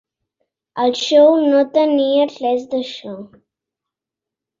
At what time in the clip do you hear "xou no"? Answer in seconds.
1.01-1.59